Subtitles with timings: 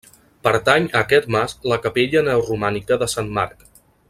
[0.47, 3.67] Pertany a aquest mas la capella neoromànica de Sant Marc.